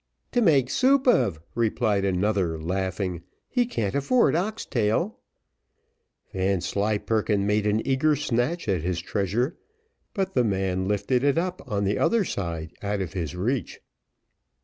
[0.31, 5.19] "To make soup of," replied another, laughing; "he can't afford ox tail."
[6.33, 9.59] Vanslyperken made an eager snatch at his treasure;
[10.15, 13.79] but the man lifted it up on the other side, out of his reach.